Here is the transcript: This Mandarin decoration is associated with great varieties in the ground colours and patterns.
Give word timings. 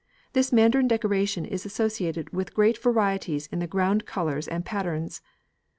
This 0.33 0.51
Mandarin 0.51 0.87
decoration 0.87 1.45
is 1.45 1.63
associated 1.63 2.33
with 2.33 2.55
great 2.55 2.75
varieties 2.79 3.45
in 3.51 3.59
the 3.59 3.67
ground 3.67 4.07
colours 4.07 4.47
and 4.47 4.65
patterns. 4.65 5.21